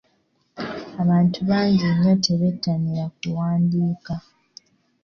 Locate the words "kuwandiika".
3.17-4.15